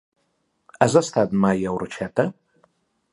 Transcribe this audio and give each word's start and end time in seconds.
Has 0.85 0.95
estat 1.01 1.37
mai 1.45 1.61
a 1.65 1.75
Orxeta? 1.81 2.25